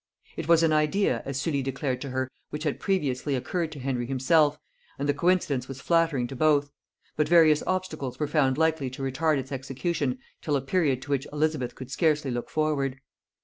[0.35, 4.07] It was an idea, as Sully declared to her, which had previously occurred to Henry
[4.07, 4.57] himself;
[4.97, 6.71] and the coincidence was flattering to both;
[7.15, 11.27] but various obstacles were found likely to retard its execution till a period to which
[11.31, 12.99] Elizabeth could scarcely look forward.